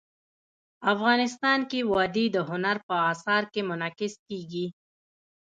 [0.93, 4.65] افغانستان کې وادي د هنر په اثار کې منعکس کېږي.